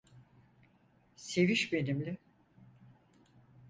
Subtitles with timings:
[1.15, 2.17] Seviş benimle.